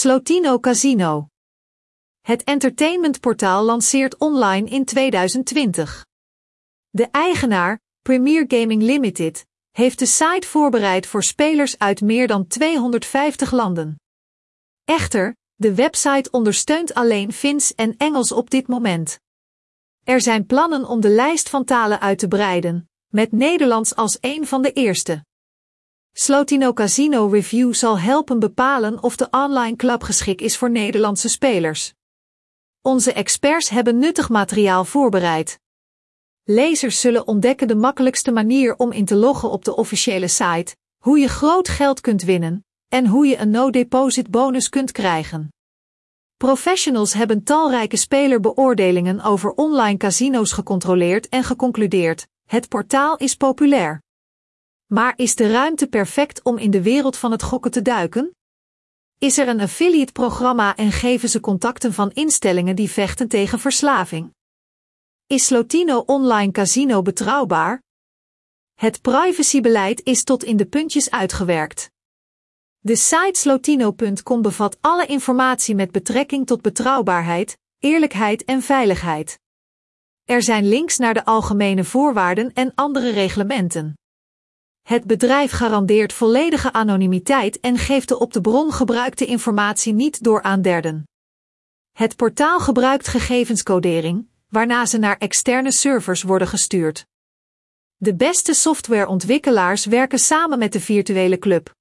[0.00, 1.26] Slotino Casino.
[2.20, 6.06] Het entertainmentportaal lanceert online in 2020.
[6.90, 13.50] De eigenaar, Premier Gaming Limited, heeft de site voorbereid voor spelers uit meer dan 250
[13.50, 13.96] landen.
[14.84, 19.18] Echter, de website ondersteunt alleen Fins en Engels op dit moment.
[20.04, 24.46] Er zijn plannen om de lijst van talen uit te breiden, met Nederlands als een
[24.46, 25.24] van de eerste.
[26.12, 31.94] Slotino Casino Review zal helpen bepalen of de online club geschikt is voor Nederlandse spelers.
[32.82, 35.60] Onze experts hebben nuttig materiaal voorbereid.
[36.44, 41.18] Lezers zullen ontdekken de makkelijkste manier om in te loggen op de officiële site, hoe
[41.18, 45.52] je groot geld kunt winnen en hoe je een no-deposit bonus kunt krijgen.
[46.36, 54.02] Professionals hebben talrijke spelerbeoordelingen over online casino's gecontroleerd en geconcludeerd: het portaal is populair.
[54.92, 58.36] Maar is de ruimte perfect om in de wereld van het gokken te duiken?
[59.18, 64.34] Is er een affiliate-programma en geven ze contacten van instellingen die vechten tegen verslaving?
[65.26, 67.82] Is Slotino Online Casino betrouwbaar?
[68.74, 71.90] Het privacybeleid is tot in de puntjes uitgewerkt.
[72.78, 79.38] De site slotino.com bevat alle informatie met betrekking tot betrouwbaarheid, eerlijkheid en veiligheid.
[80.24, 83.99] Er zijn links naar de algemene voorwaarden en andere reglementen.
[84.90, 90.42] Het bedrijf garandeert volledige anonimiteit en geeft de op de bron gebruikte informatie niet door
[90.42, 91.08] aan derden.
[91.92, 97.06] Het portaal gebruikt gegevenscodering, waarna ze naar externe servers worden gestuurd.
[97.96, 101.74] De beste softwareontwikkelaars werken samen met de virtuele club.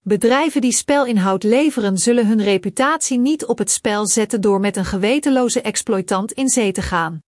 [0.00, 4.84] Bedrijven die spelinhoud leveren zullen hun reputatie niet op het spel zetten door met een
[4.84, 7.18] gewetenloze exploitant in zee te gaan.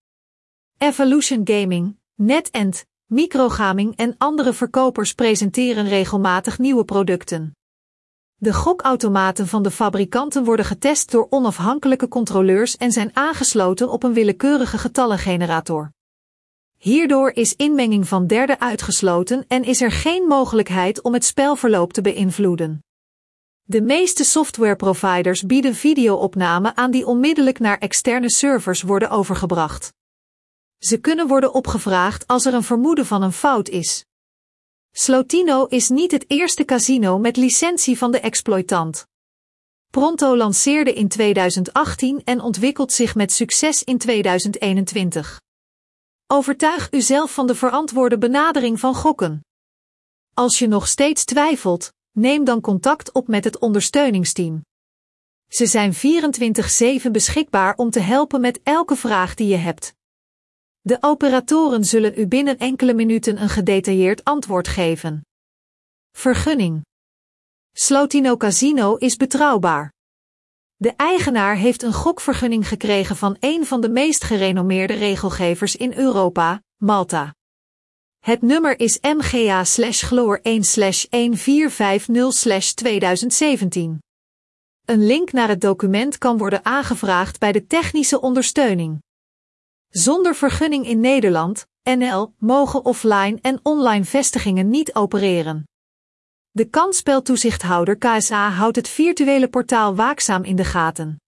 [0.78, 7.56] Evolution Gaming, NetEnt, Microgaming en andere verkopers presenteren regelmatig nieuwe producten.
[8.36, 14.12] De gokautomaten van de fabrikanten worden getest door onafhankelijke controleurs en zijn aangesloten op een
[14.12, 15.90] willekeurige getallengenerator.
[16.76, 22.00] Hierdoor is inmenging van derden uitgesloten en is er geen mogelijkheid om het spelverloop te
[22.00, 22.84] beïnvloeden.
[23.62, 29.94] De meeste softwareproviders bieden videoopnamen aan die onmiddellijk naar externe servers worden overgebracht.
[30.78, 34.04] Ze kunnen worden opgevraagd als er een vermoeden van een fout is.
[34.90, 39.06] Slotino is niet het eerste casino met licentie van de exploitant.
[39.90, 45.40] Pronto lanceerde in 2018 en ontwikkelt zich met succes in 2021.
[46.26, 49.40] Overtuig uzelf van de verantwoorde benadering van gokken.
[50.34, 54.64] Als je nog steeds twijfelt, neem dan contact op met het ondersteuningsteam.
[55.48, 59.95] Ze zijn 24/7 beschikbaar om te helpen met elke vraag die je hebt.
[60.86, 65.20] De operatoren zullen u binnen enkele minuten een gedetailleerd antwoord geven.
[66.12, 66.84] Vergunning.
[67.72, 69.92] Slotino Casino is betrouwbaar.
[70.76, 76.62] De eigenaar heeft een gokvergunning gekregen van een van de meest gerenommeerde regelgevers in Europa,
[76.76, 77.34] Malta.
[78.18, 80.42] Het nummer is MGA-Gloor 1-1450-2017.
[84.84, 89.04] Een link naar het document kan worden aangevraagd bij de technische ondersteuning.
[89.98, 95.64] Zonder vergunning in Nederland, NL, mogen offline en online vestigingen niet opereren.
[96.50, 101.20] De kansspeltoezichthouder KSA houdt het virtuele portaal waakzaam in de gaten.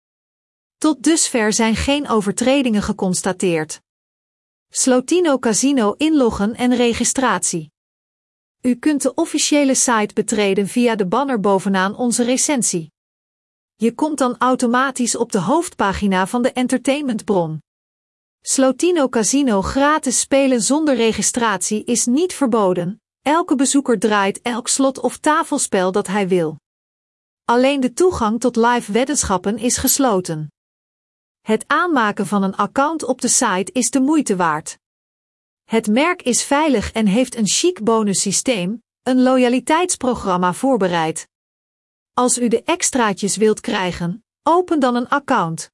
[0.77, 3.81] Tot dusver zijn geen overtredingen geconstateerd.
[4.67, 7.71] Slotino Casino inloggen en registratie.
[8.61, 12.91] U kunt de officiële site betreden via de banner bovenaan onze recensie.
[13.75, 17.59] Je komt dan automatisch op de hoofdpagina van de entertainmentbron.
[18.41, 23.01] Slotino Casino gratis spelen zonder registratie is niet verboden.
[23.21, 26.59] Elke bezoeker draait elk slot of tafelspel dat hij wil.
[27.45, 30.51] Alleen de toegang tot live weddenschappen is gesloten.
[31.41, 34.77] Het aanmaken van een account op de site is de moeite waard.
[35.63, 41.27] Het merk is veilig en heeft een chic bonussysteem, een loyaliteitsprogramma voorbereid.
[42.13, 45.71] Als u de extraatjes wilt krijgen, open dan een account.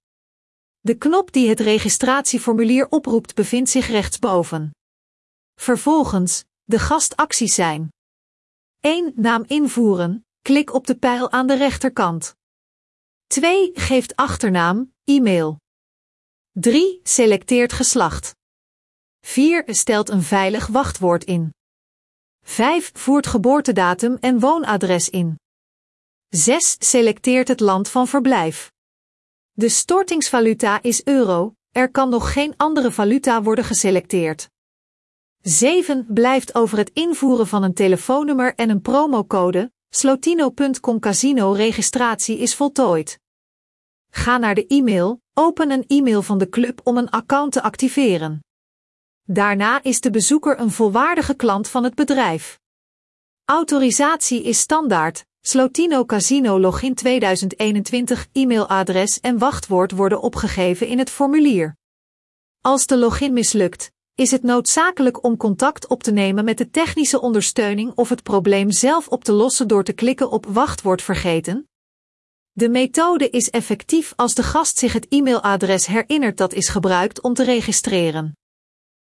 [0.86, 4.72] De knop die het registratieformulier oproept bevindt zich rechtsboven.
[5.56, 7.90] Vervolgens, de gastacties zijn
[8.80, 9.14] 1.
[9.16, 12.36] Naam invoeren, klik op de pijl aan de rechterkant.
[13.28, 13.72] 2.
[13.74, 15.60] Geeft achternaam, e-mail.
[16.52, 17.00] 3.
[17.04, 18.36] Selecteert geslacht.
[19.20, 19.64] 4.
[19.68, 21.54] Stelt een veilig wachtwoord in.
[22.42, 22.92] 5.
[22.94, 25.40] Voert geboortedatum en woonadres in.
[26.30, 26.76] 6.
[26.80, 28.74] Selecteert het land van verblijf.
[29.58, 34.50] De stortingsvaluta is euro, er kan nog geen andere valuta worden geselecteerd.
[35.42, 36.06] 7.
[36.10, 43.20] Blijft over het invoeren van een telefoonnummer en een promocode, Slotino.com Casino registratie is voltooid.
[44.10, 48.40] Ga naar de e-mail, open een e-mail van de club om een account te activeren.
[49.24, 52.60] Daarna is de bezoeker een volwaardige klant van het bedrijf.
[53.46, 55.26] Autorisatie is standaard.
[55.48, 61.78] Slotino Casino Login 2021 e-mailadres en wachtwoord worden opgegeven in het formulier.
[62.62, 67.22] Als de login mislukt, is het noodzakelijk om contact op te nemen met de technische
[67.22, 71.70] ondersteuning of het probleem zelf op te lossen door te klikken op wachtwoord vergeten.
[72.52, 77.34] De methode is effectief als de gast zich het e-mailadres herinnert dat is gebruikt om
[77.34, 78.38] te registreren.